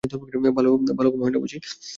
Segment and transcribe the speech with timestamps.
[0.97, 1.57] ভালো ঘুম হয় না বুঝি?